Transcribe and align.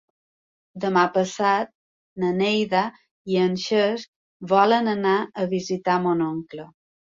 Demà 0.85 1.01
passat 1.17 1.69
na 2.23 2.31
Neida 2.39 2.81
i 3.35 3.39
en 3.43 3.55
Cesc 3.67 4.11
volen 4.55 4.93
anar 4.97 5.15
a 5.45 5.49
visitar 5.55 6.01
mon 6.09 6.27
oncle. 6.33 6.69